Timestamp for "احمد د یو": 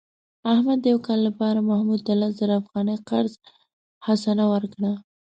0.51-0.99